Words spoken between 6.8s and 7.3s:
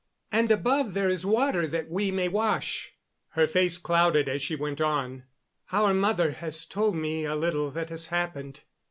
me